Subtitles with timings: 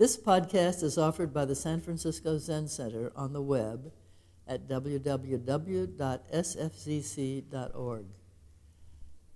[0.00, 3.92] This podcast is offered by the San Francisco Zen Center on the web
[4.48, 5.24] at www.sfzc.org.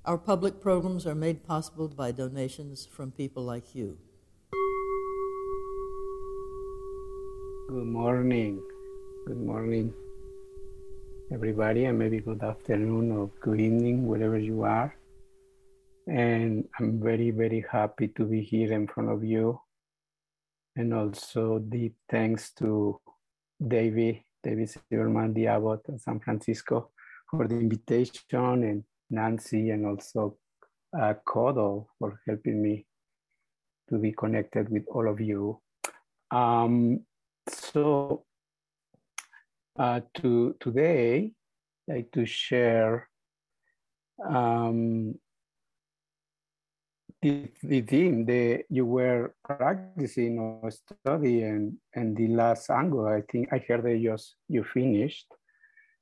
[0.06, 3.98] Our public programs are made possible by donations from people like you.
[7.69, 8.62] Good morning.
[9.27, 9.93] Good morning,
[11.31, 14.96] everybody, and maybe good afternoon or good evening, wherever you are.
[16.07, 19.61] And I'm very, very happy to be here in front of you.
[20.77, 23.00] And also deep thanks to
[23.67, 26.90] David, David Zimmerman, the Abbot of San Francisco,
[27.30, 30.36] for the invitation, and Nancy, and also
[30.99, 32.86] uh, Kodo for helping me
[33.89, 35.61] to be connected with all of you.
[36.30, 37.00] Um,
[37.48, 38.25] so
[39.78, 41.33] uh, to today,
[41.88, 43.08] I'd like to share
[44.28, 45.14] um,
[47.25, 53.48] the, the theme that you were practicing or studying and the last angle, I think
[53.50, 54.14] I heard that you,
[54.47, 55.28] you finished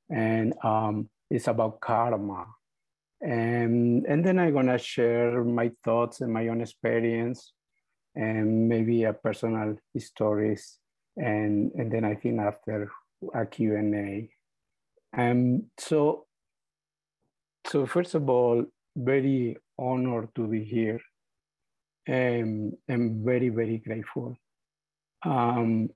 [0.09, 2.45] and um, it's about karma.
[3.21, 7.53] And, and then I'm gonna share my thoughts and my own experience
[8.15, 10.77] and maybe a personal stories.
[11.15, 12.91] And, and then I think after
[13.33, 14.29] a Q&A.
[15.17, 16.25] Um, so,
[17.65, 20.99] so first of all, very honored to be here.
[22.07, 24.37] Um, I'm very, very grateful.
[25.25, 25.89] Um,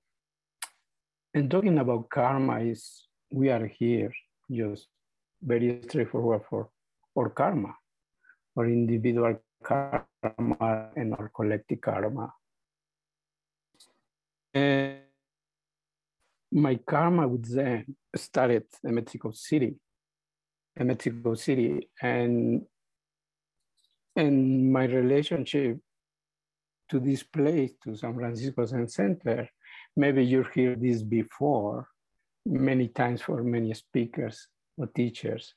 [1.33, 4.13] and talking about karma is, we are here
[4.49, 4.87] just
[5.41, 6.69] very straightforward for,
[7.13, 7.75] for karma,
[8.53, 12.33] for individual karma and our collective karma.
[14.53, 14.99] And
[16.51, 19.75] my karma with Zen started in Mexico City,
[20.77, 22.65] in Mexico City, and
[24.15, 25.77] and my relationship
[26.89, 29.49] to this place, to San Francisco Zen Center,
[29.95, 31.87] maybe you heard this before,
[32.45, 35.53] many times for many speakers or teachers.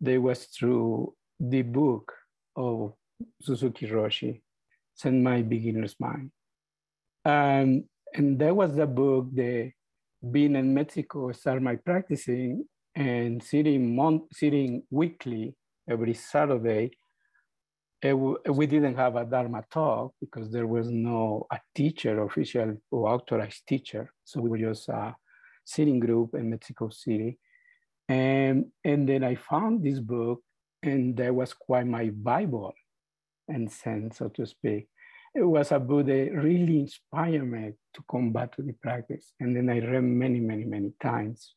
[0.00, 2.12] They was through the book
[2.56, 2.94] of
[3.42, 4.42] Suzuki Roshi,
[4.98, 6.30] Zen-Mind Beginner's Mind.
[7.24, 7.84] Um,
[8.14, 9.72] and that was the book that
[10.30, 12.64] being in Mexico, start my practicing
[12.94, 15.54] and sitting mon- sitting weekly
[15.88, 16.90] every Saturday.
[18.02, 22.76] Eh, eh, we didn't have a Dharma talk because there was no a teacher, official
[22.90, 24.12] or authorized teacher.
[24.24, 25.14] So we were just a
[25.64, 27.38] sitting group in Mexico City.
[28.08, 30.42] And, and then I found this book
[30.82, 32.72] and that was quite my Bible
[33.48, 34.88] and sense, so to speak
[35.34, 39.32] it was a book that really inspired me to come back to the practice.
[39.38, 41.54] And then I read many, many, many times.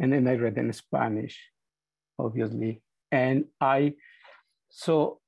[0.00, 1.38] And then I read in Spanish,
[2.18, 2.82] obviously.
[3.10, 3.94] And I,
[4.68, 5.20] so,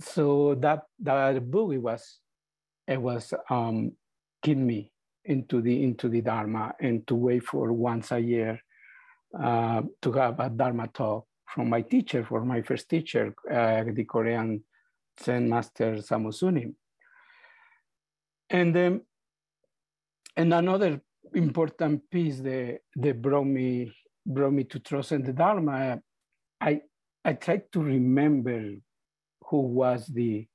[0.00, 2.18] so that, that book, it was,
[2.86, 3.92] it was um,
[4.42, 4.92] getting me
[5.24, 8.60] into the, into the Dharma and to wait for once a year
[9.38, 14.04] uh, to have a Dharma talk from my teacher, for my first teacher, uh, the
[14.04, 14.62] Korean
[15.22, 16.74] Zen Master Samu Sunim.
[18.48, 19.00] And then,
[20.36, 21.00] and another
[21.34, 23.92] important piece that, that brought me
[24.26, 26.00] brought me to trust in the Dharma,
[26.60, 26.80] I
[27.24, 28.74] I tried to remember
[29.50, 30.46] who was the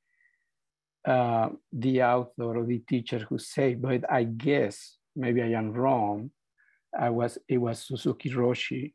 [1.05, 6.31] uh, the author or the teacher who said, but I guess maybe I am wrong.
[6.97, 8.93] I was it was Suzuki Roshi.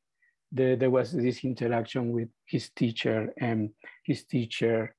[0.51, 3.71] There, there was this interaction with his teacher, and
[4.05, 4.97] his teacher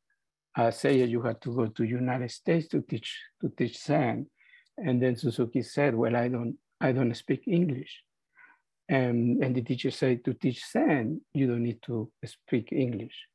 [0.58, 4.28] uh, say you had to go to United States to teach to teach Zen,
[4.78, 8.04] and then Suzuki said, "Well, I don't I don't speak English,"
[8.88, 13.28] and and the teacher said, "To teach Zen, you don't need to speak English."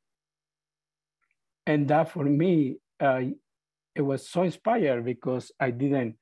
[1.67, 3.21] And that for me, uh,
[3.93, 6.15] it was so inspired because I didn't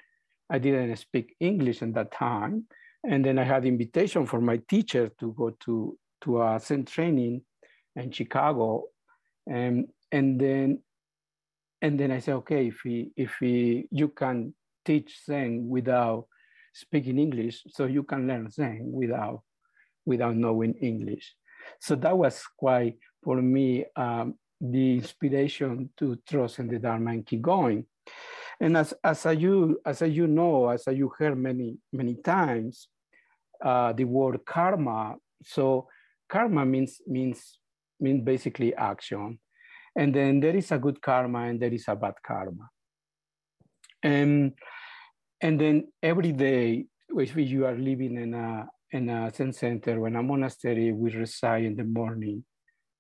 [0.50, 2.66] I didn't speak English at that time,
[3.04, 7.44] and then I had invitation for my teacher to go to to a Zen training
[7.96, 8.86] in Chicago,
[9.48, 10.80] and and then
[11.82, 16.26] and then I said okay, if he, if he, you can teach Zen without
[16.74, 19.44] speaking English, so you can learn Zen without
[20.06, 21.36] without knowing English.
[21.80, 27.26] So that was quite for me um, the inspiration to trust in the Dharma and
[27.26, 27.86] keep going.
[28.60, 32.88] And as as you as you know, as you heard many many times,
[33.64, 35.16] uh, the word karma.
[35.44, 35.88] So
[36.30, 37.60] karma means means
[38.00, 39.40] means basically action.
[39.96, 42.70] And then there is a good karma and there is a bad karma.
[44.04, 44.54] And,
[45.42, 50.08] and then every day, if you are living in a, in a Zen center or
[50.08, 52.44] in a monastery, we recite in the morning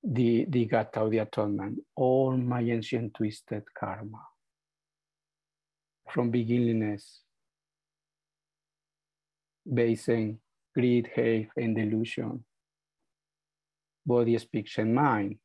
[0.05, 4.21] the, the Gatha of the Atonement, all my ancient twisted karma
[6.09, 7.19] from beginningness,
[9.71, 10.39] basing
[10.75, 12.43] greed, hate, and delusion.
[14.05, 15.37] Body, speech, and mind.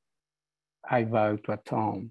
[0.89, 2.11] I vow to atone.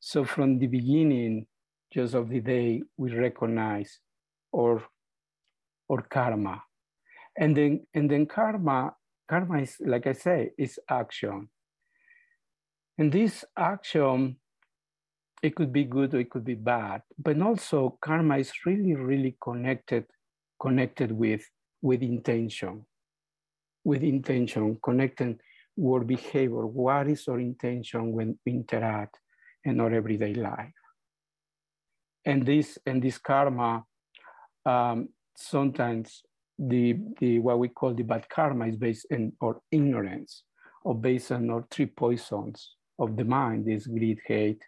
[0.00, 1.46] So from the beginning,
[1.92, 4.00] just of the day, we recognize
[4.50, 4.82] or
[5.88, 6.62] or karma.
[7.36, 8.94] And then and then karma,
[9.28, 11.48] karma is like I say, is action.
[12.98, 14.36] And this action,
[15.40, 19.36] it could be good or it could be bad, but also karma is really, really
[19.40, 20.04] connected,
[20.60, 21.42] connected with
[21.80, 22.84] with intention,
[23.84, 25.38] with intention, connecting
[25.76, 26.66] word behavior.
[26.66, 29.16] What is our intention when we interact
[29.62, 30.74] in our everyday life?
[32.24, 33.84] And this and this karma,
[34.66, 36.24] um, sometimes
[36.58, 40.42] the, the what we call the bad karma is based in our ignorance
[40.82, 44.62] or based on our three poisons of the mind, this greed, hate,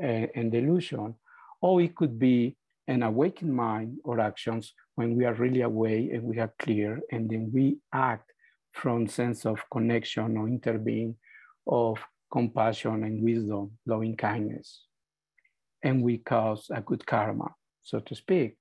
[0.00, 1.14] and, and delusion.
[1.60, 2.56] Or it could be
[2.88, 7.30] an awakened mind or actions when we are really away and we are clear, and
[7.30, 8.32] then we act
[8.72, 11.14] from sense of connection or interbeing,
[11.66, 11.98] of
[12.32, 14.84] compassion and wisdom, loving kindness,
[15.82, 18.56] and we cause a good karma, so to speak.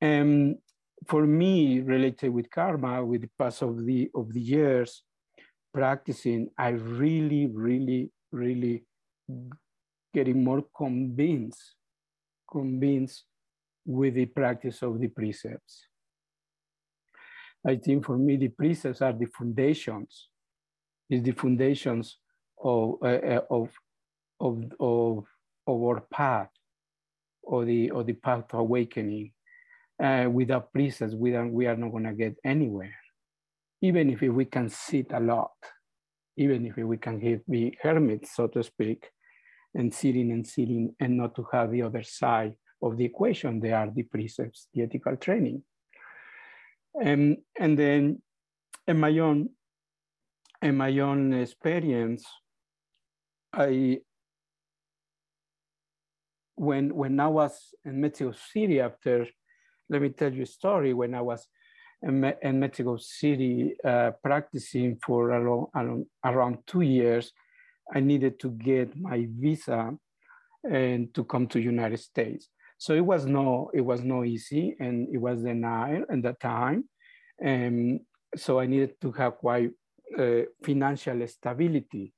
[0.00, 0.56] And
[1.06, 5.02] for me, related with karma, with the pass of the of the years
[5.76, 8.84] practicing, I really, really, really
[10.14, 11.74] getting more convinced,
[12.50, 13.24] convinced
[13.84, 15.82] with the practice of the precepts.
[17.66, 20.28] I think for me, the precepts are the foundations,
[21.10, 22.16] is the foundations
[22.58, 23.68] of, uh, uh, of,
[24.40, 25.24] of, of,
[25.66, 26.48] of our path,
[27.42, 29.30] or the, or the path to awakening.
[30.02, 32.94] Uh, without precepts, we, don't, we are not gonna get anywhere.
[33.82, 35.52] Even if we can sit a lot,
[36.36, 39.10] even if we can be hermits, so to speak,
[39.74, 43.60] and sitting and sitting and not to have the other side of the equation.
[43.60, 45.62] They are the precepts, the ethical training.
[47.02, 48.22] Um, and then
[48.86, 49.50] in my own
[50.62, 52.24] in my own experience,
[53.52, 54.00] I
[56.54, 59.26] when when I was in Mexico City after,
[59.90, 60.94] let me tell you a story.
[60.94, 61.46] When I was
[62.02, 67.32] in, Mexico City uh, practicing for around, two years,
[67.94, 69.96] I needed to get my visa
[70.68, 72.48] and to come to United States.
[72.78, 76.84] So it was no, it was no easy, and it was denied at that time.
[77.40, 78.00] And
[78.36, 79.70] so I needed to have quite
[80.18, 82.12] uh, financial stability,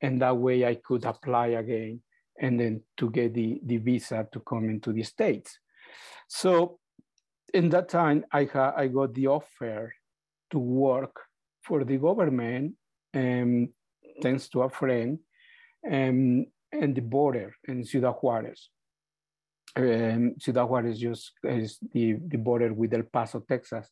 [0.00, 2.00] and that way I could apply again,
[2.40, 5.58] and then to get the, the visa to come into the states.
[6.28, 6.78] So
[7.56, 9.92] in that time, I ha- I got the offer
[10.50, 11.16] to work
[11.62, 12.74] for the government,
[13.14, 13.68] um,
[14.22, 15.18] thanks to a friend,
[15.90, 18.70] um, and the border in Ciudad Juarez
[19.76, 23.88] um, Ciudad Juarez just is the, the border with El Paso, Texas.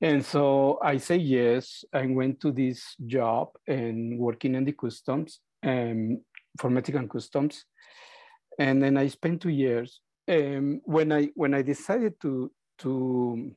[0.00, 5.40] And so I say yes, I went to this job and working in the customs
[5.62, 6.20] um,
[6.58, 7.64] for Mexican customs.
[8.58, 10.00] And then I spent two years.
[10.28, 13.52] Um, when I when I decided to to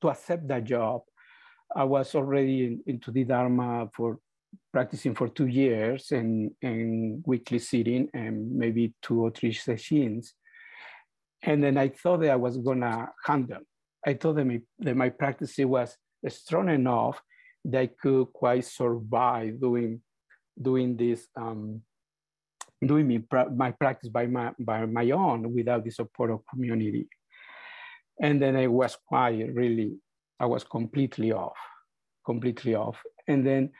[0.00, 1.02] to accept that job,
[1.74, 4.18] I was already in, into the Dharma for
[4.72, 10.34] practicing for two years and, and weekly sitting and maybe two or three sessions.
[11.42, 13.60] And then I thought that I was gonna handle.
[14.06, 15.96] I thought that my, that my practice was
[16.28, 17.20] strong enough
[17.64, 20.00] that I could quite survive doing,
[20.60, 21.82] doing this, um,
[22.84, 23.24] doing
[23.56, 27.08] my practice by my, by my own without the support of community.
[28.20, 29.96] And then I was quiet, really,
[30.40, 31.56] I was completely off,
[32.24, 32.98] completely off.
[33.28, 33.70] And then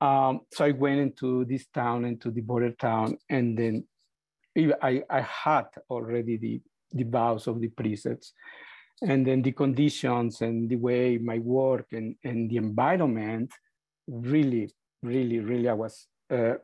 [0.00, 3.84] um, so I went into this town, into the border town, and then
[4.82, 6.60] I, I had already the,
[6.92, 8.32] the vows of the precepts.
[9.02, 13.52] And then the conditions and the way my work and, and the environment
[14.06, 16.54] really, really, really, I was, uh,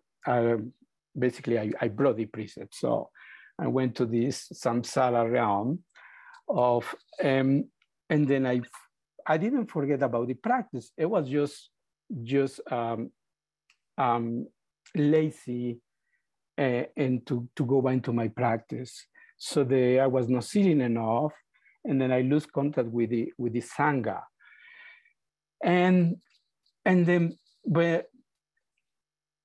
[1.19, 2.81] basically, I, I brought the precepts.
[2.81, 3.11] So
[3.61, 5.81] I went to this samsara realm
[6.49, 7.65] of, um,
[8.11, 8.61] and then I,
[9.27, 10.93] I didn't forget about the practice.
[10.97, 11.71] It was just,
[12.23, 13.11] just um,
[13.97, 14.47] um,
[14.95, 15.81] lazy
[16.59, 19.07] uh, and to, to go back into my practice.
[19.37, 21.33] So the, I was not sitting enough,
[21.85, 24.21] and then I lose contact with the with the sangha.
[25.65, 26.17] And
[26.85, 28.07] and then, but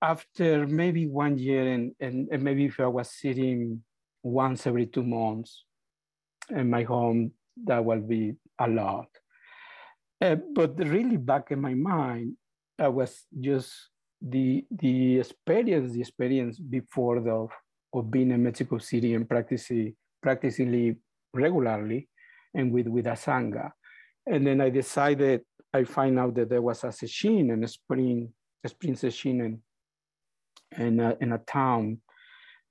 [0.01, 3.84] after maybe one year, and, and, and maybe if I was sitting
[4.24, 5.63] once every two months
[6.50, 7.32] in my home,
[7.66, 9.08] that would be a lot.
[10.22, 12.38] Uh, but really, back in my mind,
[12.80, 13.74] I was just
[14.22, 17.48] the the experience, the experience before the
[17.94, 20.98] of being in Mexico City and practicing practicing
[21.34, 22.10] regularly
[22.54, 23.72] and with, with a Sangha.
[24.25, 25.42] And then I decided,
[25.74, 29.62] I find out that there was a session and a spring, a spring session in,
[30.78, 32.00] in, a, in a town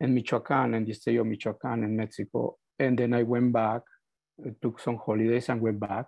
[0.00, 2.56] in Michoacan, in the state of Michoacan in Mexico.
[2.78, 3.82] And then I went back,
[4.44, 6.06] I took some holidays and went back.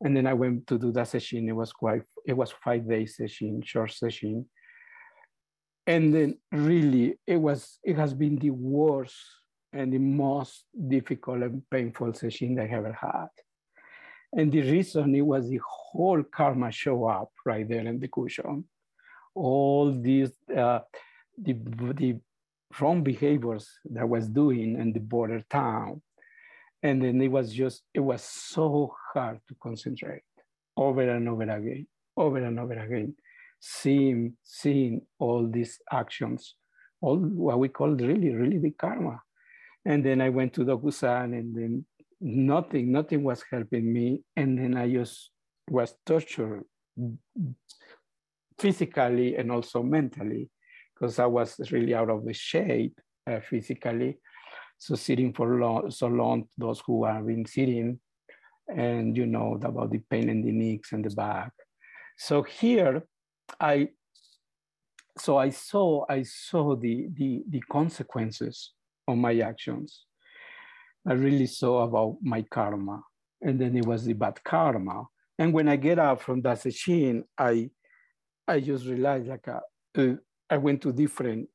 [0.00, 1.48] And then I went to do that session.
[1.48, 4.46] It was quite, it was five day session, short session.
[5.86, 9.16] And then really it was, it has been the worst
[9.72, 13.28] and the most difficult and painful session I ever had.
[14.32, 18.64] And the reason it was the whole karma show up right there in the cushion.
[19.36, 20.80] All these, uh,
[21.36, 22.18] the, the
[22.80, 26.02] wrong behaviors that I was doing in the border town.
[26.82, 30.22] And then it was just, it was so hard to concentrate
[30.76, 33.14] over and over again, over and over again,
[33.60, 36.54] seeing, seeing all these actions,
[37.00, 39.20] all what we call really, really the karma.
[39.84, 41.86] And then I went to Dokusan and then
[42.20, 44.22] nothing, nothing was helping me.
[44.36, 45.30] And then I just
[45.68, 46.64] was tortured
[48.58, 50.50] physically and also mentally
[50.94, 52.98] because I was really out of the shape
[53.30, 54.18] uh, physically.
[54.78, 57.98] So sitting for so long, those who have been sitting,
[58.68, 61.52] and you know about the pain in the knees and the back.
[62.18, 63.02] So here,
[63.60, 63.88] I,
[65.18, 68.72] so I saw, I saw the the the consequences
[69.08, 70.04] of my actions.
[71.08, 73.02] I really saw about my karma,
[73.40, 75.06] and then it was the bad karma.
[75.38, 77.70] And when I get out from that session, I,
[78.48, 79.60] I just realized like a,
[79.98, 80.14] uh,
[80.48, 81.48] I went to different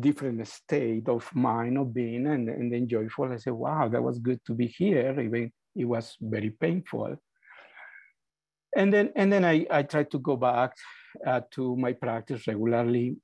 [0.00, 3.32] different state of mind of being and, and then joyful.
[3.32, 7.16] I said, wow, that was good to be here, even it was very painful.
[8.74, 10.72] And then and then I, I tried to go back
[11.26, 13.16] uh, to my practice regularly.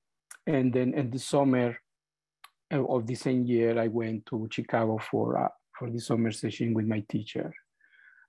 [0.46, 1.76] And then in the summer
[2.70, 5.48] of the same year, I went to Chicago for uh,
[5.78, 7.52] for the summer session with my teacher.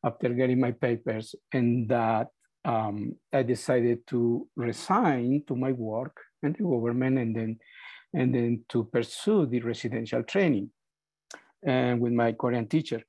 [0.06, 2.28] After getting my papers, and that
[2.65, 7.60] um, I decided to resign to my work and the government, and then
[8.13, 10.70] and then to pursue the residential training
[11.65, 13.01] and with my Korean teacher.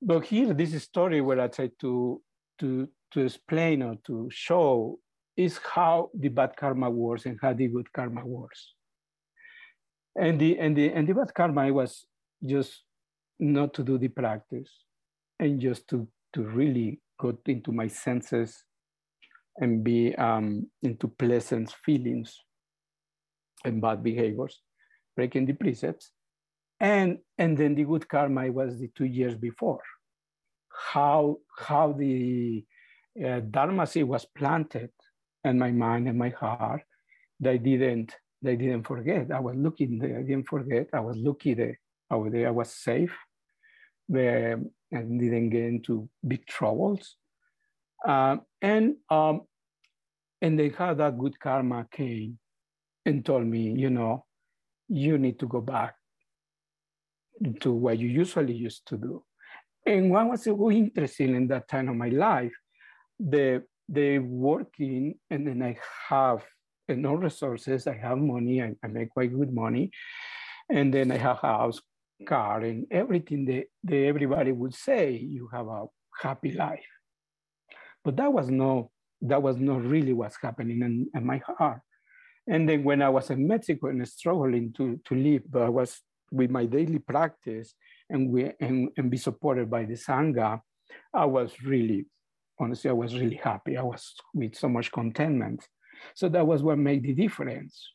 [0.00, 2.20] But here, this story where I try to
[2.58, 4.98] to to explain or to show
[5.36, 8.74] is how the bad karma works and how the good karma works.
[10.16, 12.04] And the and the and the bad karma was
[12.44, 12.82] just
[13.38, 14.70] not to do the practice
[15.38, 18.64] and just to to really go into my senses
[19.58, 22.38] and be um, into pleasant feelings
[23.64, 24.60] and bad behaviors,
[25.16, 26.10] breaking the precepts.
[26.80, 29.82] And, and then the good karma was the two years before.
[30.92, 32.64] How, how the
[33.24, 34.90] uh, Dharma seed was planted
[35.44, 36.82] in my mind and my heart,
[37.38, 39.30] they didn't, they didn't forget.
[39.30, 40.88] I was looking there, I didn't forget.
[40.92, 41.78] I was lucky there.
[42.10, 43.16] Over there, I was safe.
[44.08, 47.16] There, and didn't get into big troubles.
[48.04, 49.42] Uh, and um,
[50.40, 52.38] and then how that good karma came
[53.06, 54.24] and told me, you know,
[54.88, 55.94] you need to go back
[57.60, 59.24] to what you usually used to do.
[59.86, 62.52] And what was so interesting in that time of my life,
[63.18, 65.76] the the working, and then I
[66.08, 66.44] have
[66.88, 69.90] enough resources, I have money, I, I make quite good money,
[70.70, 71.80] and then I have house,
[72.26, 75.86] car, and everything that, that everybody would say you have a
[76.20, 76.86] happy life.
[78.04, 78.90] But that was no,
[79.22, 81.80] that was not really what's happening in, in my heart.
[82.48, 86.00] And then when I was in Mexico and struggling to, to live, but I was
[86.32, 87.74] with my daily practice
[88.10, 90.60] and, we, and, and be supported by the Sangha,
[91.14, 92.06] I was really,
[92.58, 93.76] honestly, I was really happy.
[93.76, 95.66] I was with so much contentment.
[96.14, 97.90] So that was what made the difference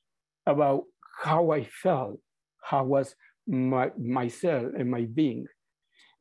[0.46, 0.84] about
[1.22, 2.20] how I felt,
[2.64, 3.14] how was
[3.48, 5.46] my, myself and my being.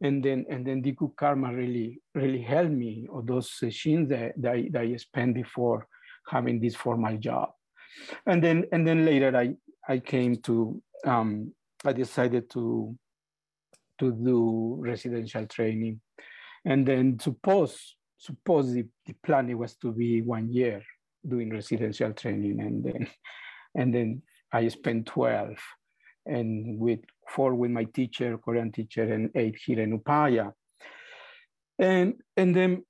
[0.03, 4.33] And then, and then the good karma really, really helped me, or those sessions that,
[4.37, 5.87] that, I, that I spent before
[6.29, 7.51] having this formal job.
[8.27, 9.55] And then and then later I
[9.89, 11.53] I came to um,
[11.85, 12.95] I decided to
[14.01, 16.01] to do residential training,
[16.65, 20.83] and then suppose suppose the, the plan was to be one year
[21.27, 23.09] doing residential training, and then
[23.75, 24.23] and then
[24.53, 25.57] I spent twelve,
[26.27, 30.53] and with four with my teacher, Korean teacher, and eight here in Upaya,
[31.79, 32.85] and and then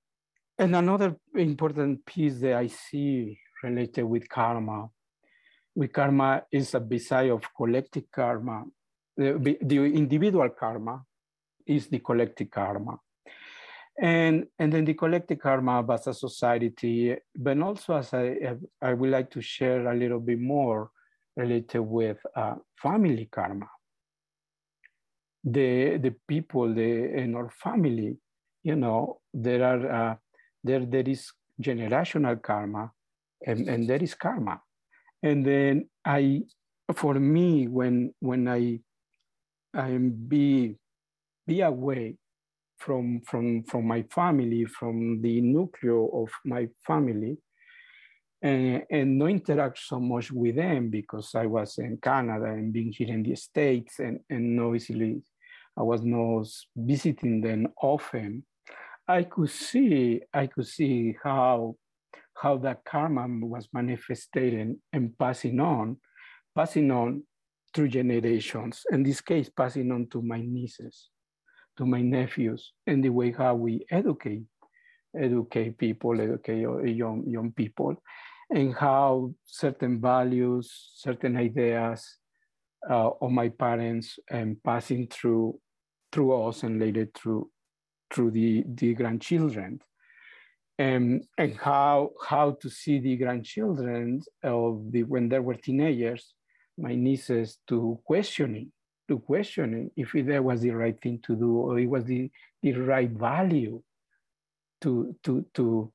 [0.59, 4.89] and another important piece that I see related with karma
[5.77, 8.65] with karma is a beside of collective karma.
[9.17, 11.05] The, the individual karma
[11.67, 12.99] is the collective karma.
[14.01, 19.11] And, and then the collective karma as a society, but also as I, I would
[19.11, 20.91] like to share a little bit more
[21.37, 23.69] related with uh, family karma.
[25.47, 28.19] The the people the, in our family,
[28.65, 30.15] you know, there are uh,
[30.65, 32.91] there there is generational karma,
[33.47, 34.61] and, and there is karma,
[35.23, 36.43] and then I,
[36.95, 38.81] for me, when when I
[39.73, 40.77] I be
[41.47, 42.17] be away
[42.77, 47.39] from from from my family, from the nucleus of my family,
[48.43, 52.93] and, and not interact so much with them because I was in Canada and being
[52.93, 55.23] here in the States and, and no easily
[55.77, 58.45] I was not visiting them often.
[59.09, 61.77] I could see I could see how
[62.35, 65.97] how that karma was manifested and passing on,
[66.55, 67.23] passing on
[67.75, 68.85] through generations.
[68.91, 71.09] In this case, passing on to my nieces,
[71.79, 74.45] to my nephews, and the way how we educate
[75.19, 76.61] educate people, educate
[76.95, 77.97] young, young people,
[78.51, 82.19] and how certain values, certain ideas
[82.89, 85.59] uh, of my parents and passing through
[86.17, 87.51] through us and later through
[88.11, 89.81] through the, the grandchildren.
[90.79, 96.33] And, and how how to see the grandchildren of the when they were teenagers,
[96.79, 98.73] my nieces to questioning,
[99.09, 102.31] to questioning if that was the right thing to do or it was the,
[102.63, 103.83] the right value
[104.83, 105.93] to to to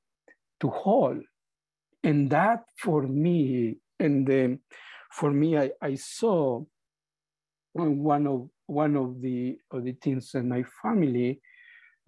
[0.60, 1.22] to hold
[2.02, 4.58] and that for me and then
[5.12, 6.64] for me I, I saw
[7.74, 11.40] one of one of the of the things in my family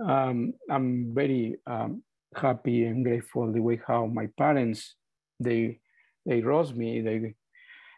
[0.04, 2.02] um, i'm very um,
[2.36, 4.96] happy and grateful the way how my parents
[5.40, 5.78] they
[6.26, 7.34] they raised me they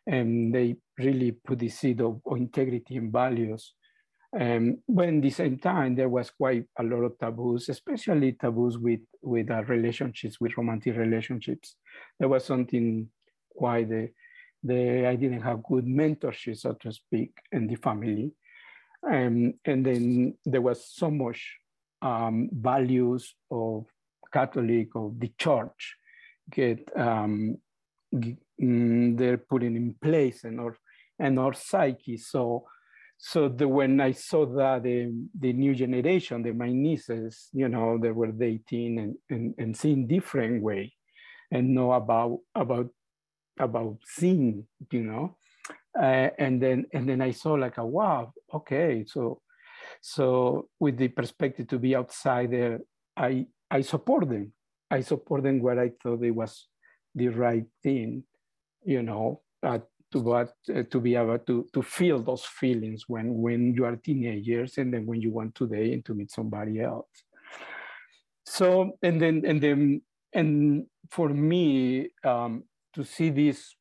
[0.07, 3.75] and they really put the seed of, of integrity and values
[4.39, 8.77] um, but at the same time, there was quite a lot of taboos, especially taboos
[8.77, 11.77] with with uh, relationships, with romantic relationships.
[12.19, 13.09] There was something
[13.57, 14.11] quite the,
[14.67, 18.33] the I didn't have good mentorship, so to speak, in the family,
[19.11, 21.59] um, and then there was so much
[22.03, 23.87] um, values of
[24.33, 25.97] Catholic of the church
[26.51, 27.57] get um,
[28.15, 30.77] mm, they're putting in place and our
[31.19, 32.17] and our psyche.
[32.17, 32.67] So
[33.19, 37.99] so the, when I saw that the, the new generation, the my nieces, you know,
[37.99, 40.93] they were dating and, and, and seeing different way
[41.51, 42.91] and know about about
[43.59, 45.37] about seeing, you know.
[45.99, 49.41] Uh, and then and then I saw like a wow, okay, so
[50.01, 52.81] so with the perspective to be outside there,
[53.17, 54.53] I I support them.
[54.91, 56.69] I support them where I thought it was
[57.15, 58.25] the right thing,
[58.85, 59.79] you know, uh,
[60.13, 63.97] to what uh, to be able to to feel those feelings when when you are
[63.97, 67.09] teenagers and then when you want today and to meet somebody else
[68.47, 70.01] so and then and then
[70.33, 72.63] and for me um,
[72.97, 73.77] to see this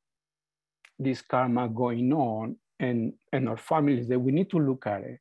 [0.99, 5.19] this karma going on and and our families that we need to look at it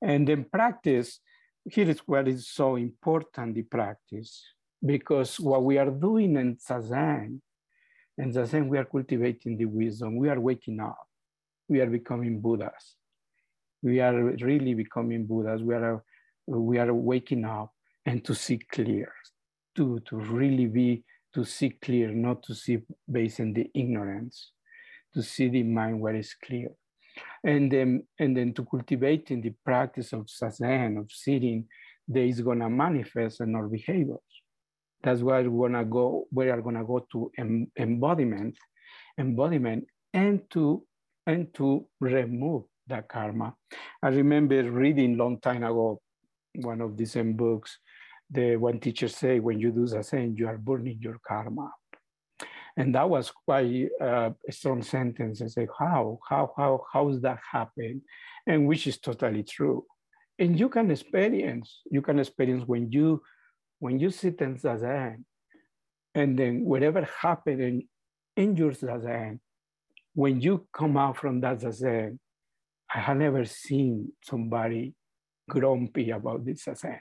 [0.00, 1.18] and then practice
[1.64, 4.42] here is where it's so important the practice
[4.84, 7.40] because what we are doing in zazen
[8.18, 10.16] and same, we are cultivating the wisdom.
[10.16, 11.08] We are waking up.
[11.68, 12.96] We are becoming Buddhas.
[13.82, 15.62] We are really becoming Buddhas.
[15.62, 16.04] We are,
[16.46, 17.72] we are waking up
[18.04, 19.12] and to see clear,
[19.76, 22.78] to, to really be, to see clear, not to see
[23.10, 24.52] based on the ignorance,
[25.14, 26.68] to see the mind where it's clear.
[27.44, 31.66] And then, and then to cultivate in the practice of zazen, of sitting,
[32.08, 34.18] that is gonna manifest in our behaviors.
[35.02, 36.26] That's why we're gonna go.
[36.32, 38.56] We are gonna go to em, embodiment,
[39.18, 40.84] embodiment, and to
[41.26, 43.54] and to remove that karma.
[44.02, 46.00] I remember reading long time ago
[46.56, 47.78] one of these same books.
[48.32, 51.70] The one teacher say, when you do the same, you are burning your karma.
[52.76, 55.42] And that was quite a strong sentence.
[55.42, 58.02] I say, how, how, how, how does that happen?
[58.46, 59.84] And which is totally true.
[60.38, 63.22] And you can experience, you can experience when you
[63.78, 65.24] when you sit in zazen,
[66.14, 67.88] and then whatever happened in,
[68.36, 69.40] in your zazen,
[70.14, 72.18] when you come out from that zazen,
[72.94, 74.94] I have never seen somebody
[75.48, 77.00] grumpy about this zazen.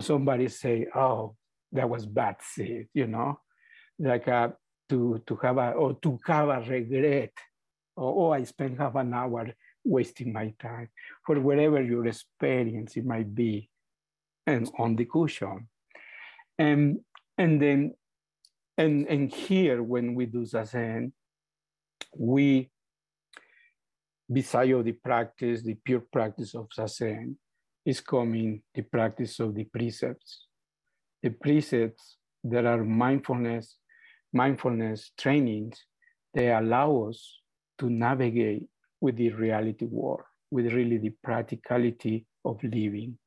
[0.00, 1.36] Somebody say, oh,
[1.72, 3.40] that was bad seed, you know,
[3.98, 4.48] like uh,
[4.88, 7.32] to, to have a, or to have a regret,
[7.96, 9.52] or oh, I spent half an hour
[9.84, 10.88] wasting my time
[11.26, 13.68] for whatever your experience it might be
[14.46, 15.68] and on the cushion.
[16.58, 17.00] And,
[17.36, 17.94] and then,
[18.78, 21.12] and, and here when we do Zazen,
[22.16, 22.70] we,
[24.30, 27.36] beside the practice, the pure practice of Zazen,
[27.84, 30.46] is coming the practice of the precepts.
[31.22, 33.76] The precepts that are mindfulness,
[34.32, 35.84] mindfulness trainings,
[36.34, 37.40] they allow us
[37.78, 38.66] to navigate
[39.00, 43.18] with the reality world, with really the practicality of living.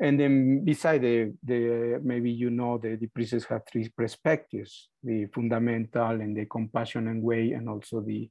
[0.00, 5.26] And then beside the, the maybe you know the, the precepts have three perspectives, the
[5.26, 8.30] fundamental and the compassionate way, and also the,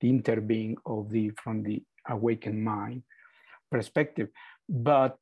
[0.00, 3.02] the interbeing of the from the awakened mind
[3.70, 4.28] perspective.
[4.68, 5.18] But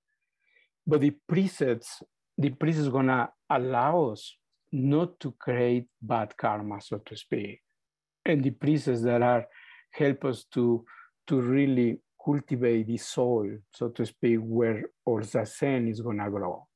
[0.87, 2.03] but the precepts,
[2.37, 4.37] the precepts gonna allow us
[4.73, 7.61] not to create bad karma, so to speak.
[8.25, 9.47] And the precepts that are
[9.91, 10.85] help us to
[11.29, 16.67] to really cultivate the soil, so to speak, where our zazen is gonna grow.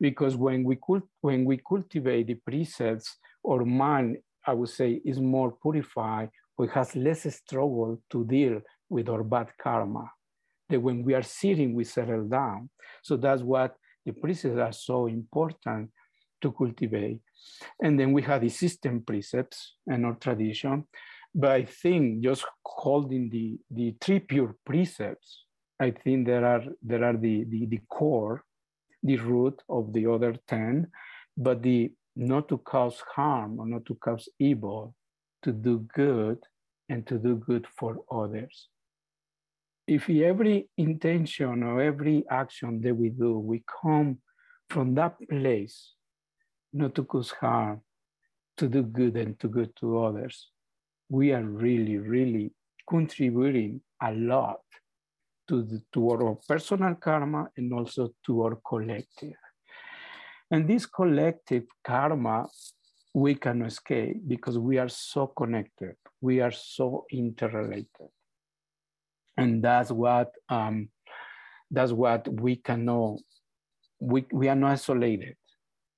[0.00, 5.20] Because when we cult- when we cultivate the precepts, our mind, I would say, is
[5.20, 10.10] more purified or has less struggle to deal with our bad karma.
[10.72, 12.70] That when we are sitting, we settle down.
[13.02, 15.90] So that's what the precepts are so important
[16.40, 17.20] to cultivate.
[17.82, 20.84] And then we have the sixteen precepts and our tradition.
[21.34, 25.44] But I think just holding the, the three pure precepts,
[25.80, 28.44] I think there are there are the, the, the core,
[29.02, 30.88] the root of the other 10,
[31.36, 34.94] but the not to cause harm or not to cause evil,
[35.42, 36.38] to do good
[36.88, 38.68] and to do good for others.
[39.86, 44.18] If every intention or every action that we do, we come
[44.70, 45.94] from that place,
[46.72, 47.80] not to cause harm,
[48.56, 50.50] to do good and to good to others,
[51.08, 52.52] we are really, really
[52.88, 54.60] contributing a lot
[55.48, 59.34] to, the, to our personal karma and also to our collective.
[60.50, 62.46] And this collective karma,
[63.14, 68.08] we can escape because we are so connected, we are so interrelated.
[69.36, 70.88] And that's what um,
[71.72, 73.18] that's what we cannot,
[73.98, 75.36] we, we are not isolated.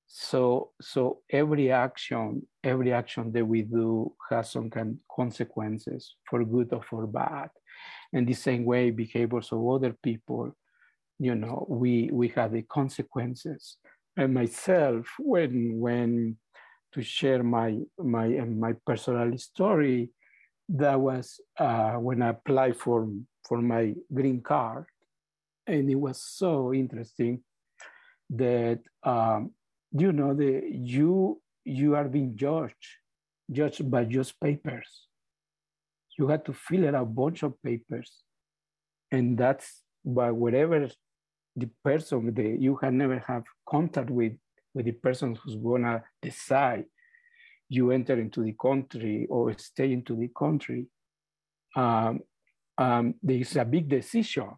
[0.07, 6.45] So, so every action, every action that we do has some kind of consequences for
[6.45, 7.49] good or for bad.
[8.13, 10.53] And the same way, behaviors of other people,
[11.19, 13.77] you know, we we have the consequences.
[14.17, 16.37] And myself, when when
[16.93, 20.11] to share my my my personal story,
[20.69, 23.09] that was uh, when I applied for
[23.47, 24.87] for my green card,
[25.67, 27.43] and it was so interesting
[28.31, 29.53] that um,
[29.93, 32.99] you know the you you are being judged
[33.51, 35.07] judged by just papers.
[36.19, 38.23] You had to fill out a bunch of papers.
[39.11, 40.89] And that's by whatever
[41.57, 44.33] the person that you had never have contact with
[44.75, 46.85] with the person who's gonna decide
[47.75, 50.87] you enter into the country or stay into the country
[51.77, 52.21] um,
[52.79, 54.51] um, there's a big decision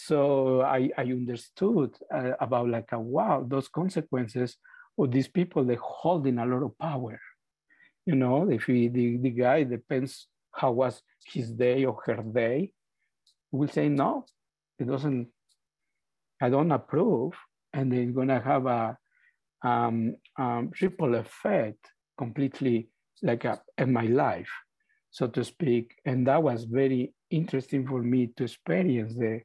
[0.00, 4.56] so I, I understood uh, about like, a, wow, those consequences
[4.96, 7.20] of these people, they holding a lot of power.
[8.06, 12.70] You know, if he, the, the guy depends how was his day or her day,
[13.50, 14.24] will say, no,
[14.78, 15.26] it doesn't,
[16.40, 17.32] I don't approve.
[17.72, 18.96] And they're gonna have a
[19.62, 21.84] um, um, ripple effect
[22.18, 22.88] completely
[23.22, 24.50] like a, in my life,
[25.10, 25.94] so to speak.
[26.04, 29.40] And that was very interesting for me to experience the,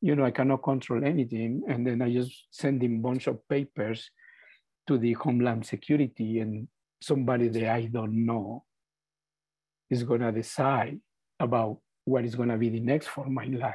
[0.00, 1.62] you know, I cannot control anything.
[1.68, 4.10] And then I just send him a bunch of papers
[4.86, 6.68] to the Homeland Security and
[7.02, 8.64] somebody that I don't know
[9.88, 11.00] is gonna decide
[11.38, 13.74] about what is gonna be the next for my life.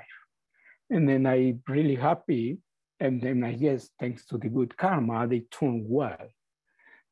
[0.89, 2.59] And then I really happy.
[2.99, 6.27] And then I guess thanks to the good karma, they turn well.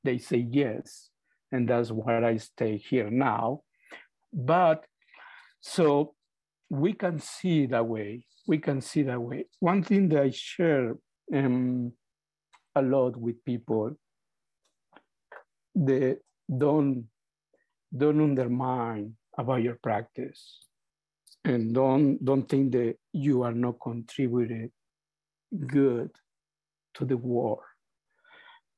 [0.03, 1.09] They say yes.
[1.53, 3.61] And that's why I stay here now.
[4.33, 4.83] But
[5.61, 6.15] so
[6.69, 9.45] we can see that way we can see that way.
[9.59, 10.95] One thing that I share
[11.33, 11.93] um,
[12.75, 13.95] a lot with people,
[15.75, 16.15] they
[16.55, 17.05] don't
[17.95, 20.59] don't undermine about your practice,
[21.45, 24.71] and don't don't think that you are not contributing
[25.67, 26.09] good
[26.95, 27.59] to the war,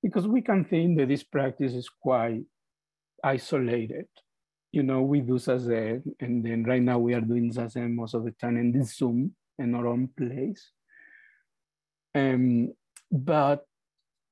[0.03, 2.43] because we can think that this practice is quite
[3.23, 4.07] isolated.
[4.71, 8.25] You know, we do zazen, and then right now we are doing zazen most of
[8.25, 10.71] the time in this Zoom in our own place.
[12.13, 12.73] Um,
[13.11, 13.65] but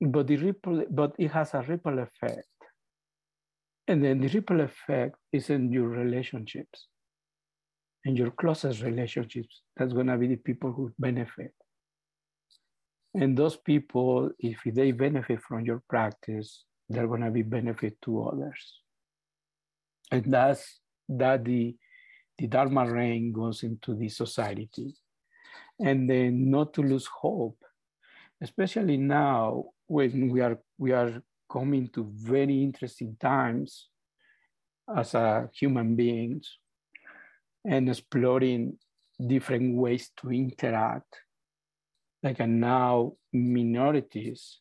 [0.01, 2.47] but the ripple, but it has a ripple effect.
[3.87, 6.87] And then the ripple effect is in your relationships,
[8.05, 9.61] in your closest relationships.
[9.77, 11.53] That's gonna be the people who benefit.
[13.13, 18.81] And those people, if they benefit from your practice, they're gonna be benefit to others.
[20.11, 21.75] And that's that the
[22.37, 24.95] the Dharma rain goes into the society
[25.79, 27.57] and then not to lose hope,
[28.41, 33.89] especially now when we are we are coming to very interesting times
[34.95, 36.57] as a human beings
[37.65, 38.77] and exploring
[39.27, 41.15] different ways to interact,
[42.23, 44.59] like now minorities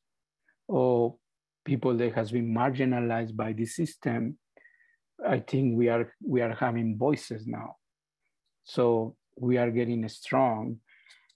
[0.68, 1.16] or
[1.64, 4.38] people that has been marginalized by the system,
[5.26, 7.76] I think we are we are having voices now.
[8.64, 10.78] So we are getting strong.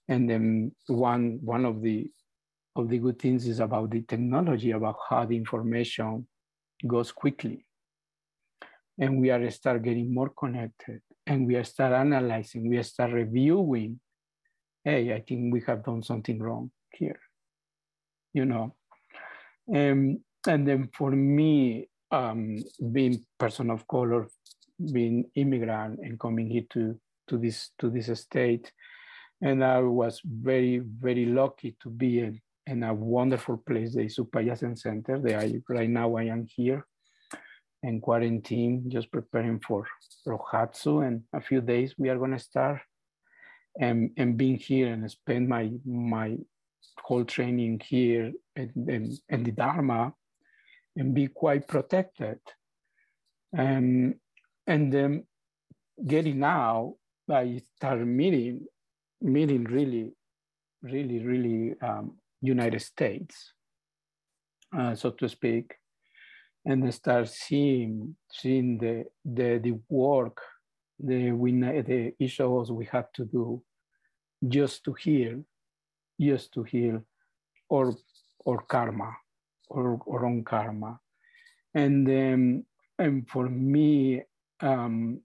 [0.07, 2.09] And then one one of the
[2.75, 6.27] of the good things is about the technology, about how the information
[6.85, 7.65] goes quickly.
[8.99, 13.11] And we are start getting more connected and we are start analyzing, we are start
[13.11, 13.99] reviewing,
[14.83, 17.19] hey, I think we have done something wrong here.
[18.33, 18.76] You know,
[19.73, 22.57] um, and then for me, um,
[22.91, 24.27] being person of color,
[24.91, 28.71] being immigrant and coming here to, to this to this state,
[29.41, 34.57] and I was very very lucky to be in, in a wonderful place, the Upaya
[34.57, 35.19] Zen Center.
[35.19, 36.85] That right now I am here
[37.83, 39.85] in quarantine, just preparing for
[40.25, 42.81] Rohatsu, and a few days we are gonna start.
[43.79, 46.37] And, and being here and spend my my
[47.03, 50.13] whole training here in, in the Dharma
[50.95, 52.39] and be quite protected.
[53.57, 54.15] Um,
[54.65, 55.25] and then
[56.05, 56.95] getting out,
[57.31, 58.65] I started meeting,
[59.21, 60.11] meeting really,
[60.81, 63.53] really, really um, United States,
[64.77, 65.75] uh, so to speak,
[66.65, 70.41] and start seeing, seeing the, the, the work
[70.99, 73.61] the, we, the us we have to do
[74.47, 75.43] just to heal
[76.17, 77.01] used to heal
[77.69, 77.95] or
[78.45, 79.15] or karma
[79.69, 80.99] or, or karma.
[81.73, 82.65] And um,
[82.97, 84.23] and for me
[84.61, 85.21] um,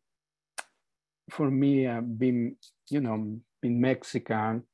[1.31, 2.57] for me uh, being
[2.91, 4.65] you know being mexican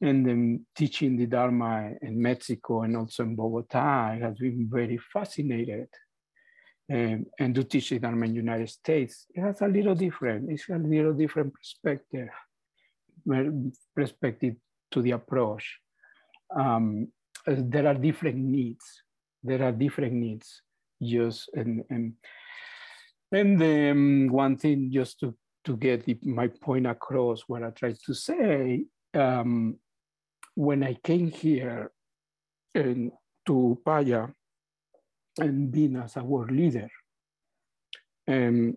[0.00, 4.98] and then teaching the dharma in mexico and also in bogota i have been very
[5.12, 5.88] fascinated
[6.92, 9.26] um, and to teach the dharma in the united states.
[9.34, 10.50] It has a little different.
[10.50, 12.28] It's a little different perspective
[13.96, 14.54] perspective
[14.94, 15.78] to the approach.
[16.56, 17.08] Um,
[17.46, 19.02] there are different needs.
[19.42, 20.62] There are different needs.
[21.02, 22.14] Just and and
[23.32, 27.96] and um, one thing just to to get the, my point across, what I tried
[28.06, 29.76] to say um,
[30.54, 31.90] when I came here
[32.74, 33.10] and
[33.46, 34.32] to Upaya
[35.38, 36.88] and being as a world leader,
[38.28, 38.76] um,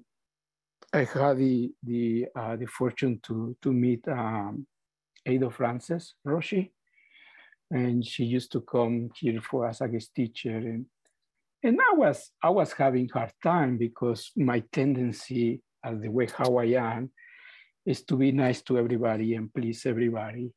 [0.94, 4.66] I had the the uh, the fortune to to meet um,
[5.28, 6.72] Eido Frances Roshi.
[7.70, 10.56] And she used to come here for us as a guest teacher.
[10.56, 10.86] And,
[11.64, 16.58] and I was I was having hard time because my tendency as the way how
[16.58, 17.12] I am
[17.86, 20.52] is to be nice to everybody and please everybody.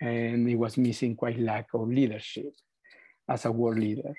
[0.00, 2.52] And it was missing quite lack of leadership
[3.28, 4.14] as a world leader.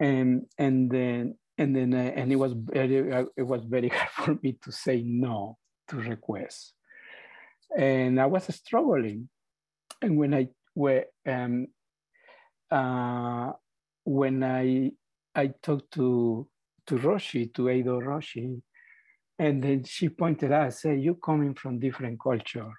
[0.00, 4.10] And and then and then uh, and it was very uh, it was very hard
[4.10, 6.72] for me to say no to requests
[7.76, 9.28] and I was struggling.
[10.02, 11.68] And when I were um,
[12.70, 13.52] uh,
[14.04, 14.92] when I
[15.34, 16.48] I talked to
[16.86, 18.60] to Roshi, to Eido Roshi,
[19.38, 22.70] and then she pointed out, say, you coming from different culture.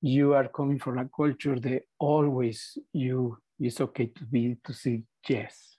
[0.00, 5.04] You are coming from a culture that always you it's okay to be to say
[5.28, 5.76] yes.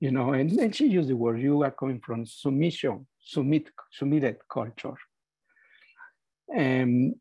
[0.00, 4.36] You know, and, and she used the word, you are coming from submission, submit, submitted
[4.52, 4.94] culture.
[6.56, 7.14] Um,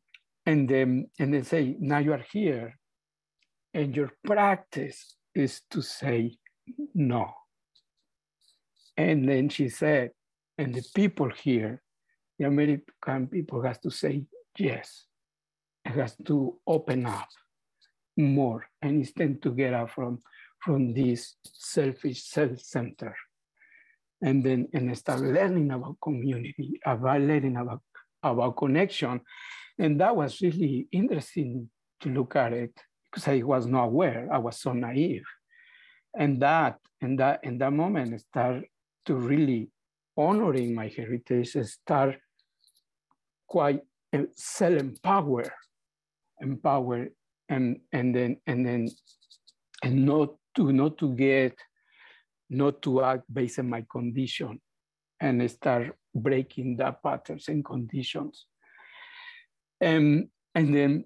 [0.46, 2.78] and then and they say, now you are here,
[3.74, 6.38] and your practice is to say
[6.94, 7.32] no.
[8.96, 10.12] And then she said,
[10.58, 11.84] and the people here,
[12.40, 14.26] the American people has to say
[14.58, 15.06] yes.
[15.86, 17.30] It has to open up
[18.18, 20.24] more and instead to get out from,
[20.60, 23.16] from this selfish self-center.
[24.22, 27.82] And then and start learning about community, about learning about
[28.32, 29.22] about connection.
[29.80, 31.70] And that was really interesting
[32.02, 32.74] to look at it
[33.06, 34.28] because I was not aware.
[34.32, 35.26] I was so naive.
[36.18, 38.64] And that, and that, in that moment, start
[39.06, 39.70] to really
[40.16, 42.18] honoring my heritage, start
[43.48, 43.82] quite
[44.14, 45.44] uh, self-empower,
[46.42, 47.08] empower,
[47.50, 48.90] and and then and then
[49.84, 51.56] and not to not to get
[52.50, 54.60] not to act based on my condition
[55.20, 58.46] and start breaking the patterns and conditions.
[59.80, 61.06] And, and then,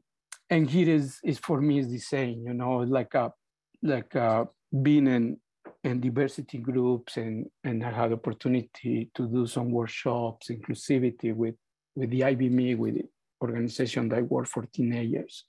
[0.50, 3.32] and here is, is for me is the same, you know, like a,
[3.84, 4.47] like a
[4.82, 5.38] being in,
[5.84, 11.56] in diversity groups and, and I had opportunity to do some workshops, inclusivity with,
[11.95, 13.06] with the IBME, with the
[13.41, 15.45] organization that I worked for teenagers.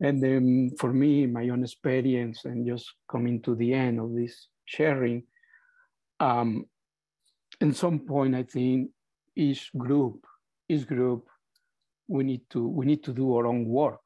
[0.00, 4.48] And then for me, my own experience and just coming to the end of this
[4.66, 5.22] sharing,
[6.20, 6.66] um,
[7.60, 8.90] at some point, I think
[9.34, 10.26] each group,
[10.68, 11.28] each group
[12.08, 14.00] we need to we need to do our own work.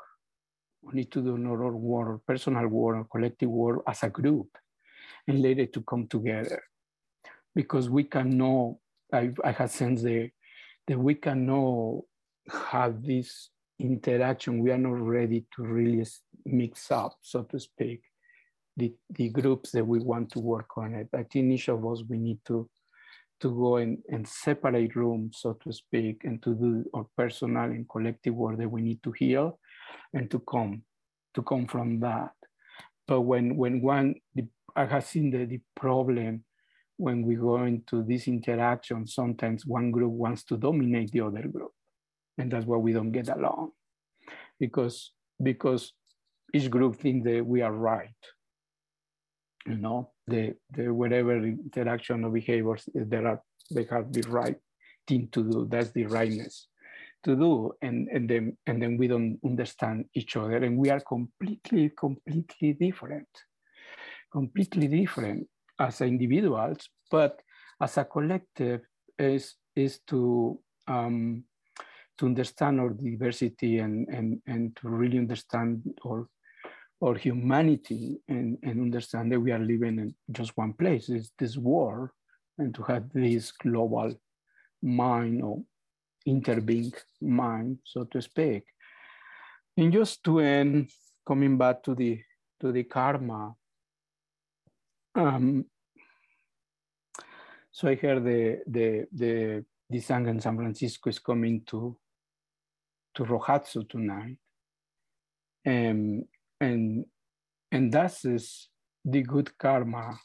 [0.82, 4.48] We need to do our own work, personal work, collective work as a group,
[5.28, 6.62] and later to come together,
[7.54, 8.80] because we can know.
[9.12, 10.30] I I have sensed the
[10.86, 12.06] that we can know
[12.70, 14.60] have this interaction.
[14.60, 16.06] We are not ready to really
[16.44, 18.02] mix up, so to speak,
[18.76, 21.08] the, the groups that we want to work on it.
[21.14, 22.68] I think each of us we need to
[23.40, 27.88] to go and, and separate rooms, so to speak, and to do our personal and
[27.88, 29.58] collective work that we need to heal
[30.12, 30.82] and to come,
[31.34, 32.32] to come from that.
[33.06, 36.44] But when when one, the, I have seen the, the problem
[36.96, 41.72] when we go into this interaction, sometimes one group wants to dominate the other group.
[42.36, 43.70] And that's why we don't get along.
[44.58, 45.92] Because because
[46.52, 48.10] each group thinks that we are right.
[49.66, 54.56] You know, the, the whatever interaction or behaviors there are, they have the right
[55.06, 55.66] thing to do.
[55.70, 56.68] That's the rightness
[57.24, 57.72] to do.
[57.82, 62.72] And, and then and then we don't understand each other and we are completely, completely
[62.72, 63.28] different.
[64.32, 65.46] Completely different
[65.78, 67.40] as individuals, but
[67.80, 68.82] as a collective
[69.18, 71.44] is is to um,
[72.20, 76.28] to understand our diversity and, and, and to really understand our
[77.00, 81.56] or humanity and, and understand that we are living in just one place, is this
[81.56, 82.10] world,
[82.58, 84.14] and to have this global
[84.82, 85.62] mind or
[86.28, 88.64] interbeing mind, so to speak.
[89.76, 90.90] And just to end,
[91.26, 92.20] coming back to the
[92.60, 93.54] to the karma.
[95.14, 95.64] Um,
[97.72, 101.96] so I heard the the the the Sangha in San Francisco is coming to
[103.14, 104.36] to Rohatsu tonight.
[105.66, 106.24] Um,
[106.60, 107.04] and
[107.72, 108.68] and that is
[109.04, 110.18] the good karma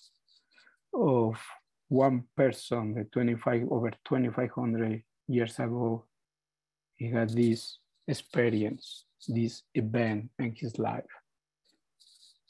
[0.94, 1.40] of
[1.88, 6.04] one person that 25 over 2500 years ago
[6.96, 11.04] he had this experience this event in his life.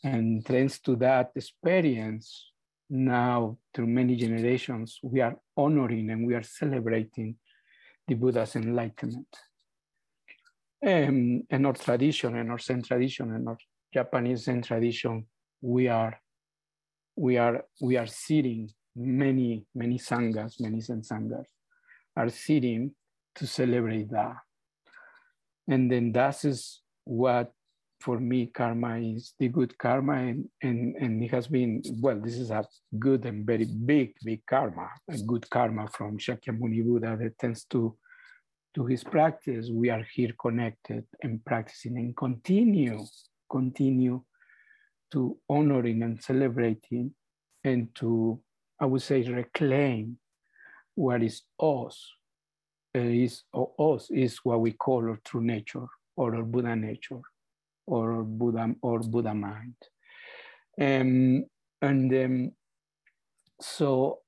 [0.04, 2.52] And thanks to that experience
[2.90, 7.36] now through many generations we are honoring and we are celebrating
[8.08, 9.28] the buddha's enlightenment.
[10.86, 13.58] Um, and our tradition and our Zen tradition and our
[13.96, 15.26] Japanese Zen tradition,
[15.62, 16.20] we are
[17.16, 21.46] we are we are sitting many many sanghas, many Zen sanghas
[22.18, 22.92] are sitting
[23.36, 24.36] to celebrate that,
[25.68, 27.54] and then that is what
[28.02, 32.38] for me karma is the good karma and, and and it has been well this
[32.38, 32.64] is a
[33.00, 37.96] good and very big big karma a good karma from shakyamuni buddha that tends to
[38.76, 39.70] to his practice.
[39.72, 43.00] We are here connected and practicing and continue
[43.58, 44.18] continue
[45.12, 47.14] to honoring and celebrating
[47.64, 48.40] and to,
[48.82, 50.18] I would say, reclaim
[50.96, 51.96] what is us.
[52.94, 53.44] It is
[53.80, 55.88] us is what we call our true nature
[56.18, 57.22] or our Buddha nature
[57.88, 59.76] or Buddha or Buddha mind.
[60.80, 61.46] Um,
[61.82, 62.52] and um,
[63.62, 64.20] so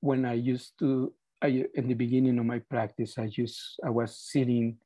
[0.00, 1.12] when I used to,
[1.42, 4.78] I, in the beginning of my practice, I used, I was sitting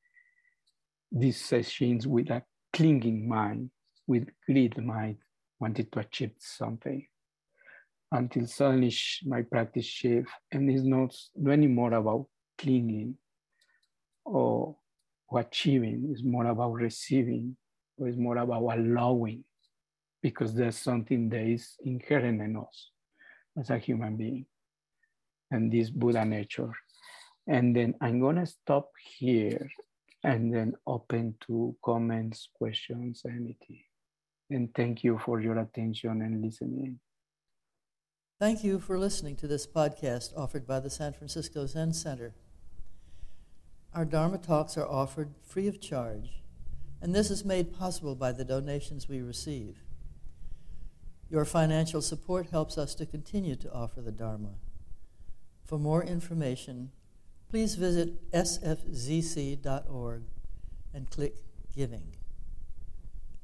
[1.10, 3.70] these sessions with a clinging mind,
[4.06, 5.18] with greed mind,
[5.60, 7.06] wanted to achieve something.
[8.10, 11.16] Until suddenly my practice shift and it's not,
[11.50, 12.26] anymore about
[12.58, 13.16] clinging
[14.24, 14.76] or,
[15.28, 17.56] or achieving, it's more about receiving,
[17.96, 19.44] or it's more about allowing,
[20.22, 22.90] because there's something that is inherent in us
[23.58, 24.46] as a human being
[25.50, 26.72] and this Buddha nature.
[27.46, 29.70] And then I'm gonna stop here
[30.22, 33.82] and then open to comments, questions, anything.
[34.52, 36.98] And thank you for your attention and listening.
[38.38, 42.34] Thank you for listening to this podcast offered by the San Francisco Zen Center.
[43.94, 46.42] Our Dharma talks are offered free of charge,
[47.00, 49.78] and this is made possible by the donations we receive.
[51.30, 54.56] Your financial support helps us to continue to offer the Dharma.
[55.64, 56.90] For more information,
[57.48, 60.24] please visit sfzc.org
[60.92, 61.36] and click
[61.74, 62.16] Giving.